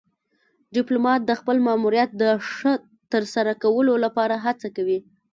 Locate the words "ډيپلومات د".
0.75-1.31